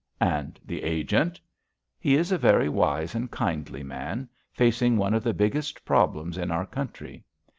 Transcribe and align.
And 0.19 0.59
the 0.65 0.81
agent? 0.81 1.39
He 1.99 2.15
is 2.15 2.31
a 2.31 2.37
very 2.39 2.67
wise 2.69 3.13
and 3.13 3.29
kindly 3.29 3.83
man, 3.83 4.29
facing 4.51 4.97
one 4.97 5.13
of 5.13 5.23
the 5.23 5.31
biggest 5.31 5.85
problems 5.85 6.39
in 6.39 6.49
our 6.49 6.65
country. 6.65 7.23